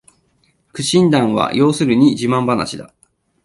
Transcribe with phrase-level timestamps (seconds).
[0.73, 2.91] 苦心談は要するに自慢ばなしだ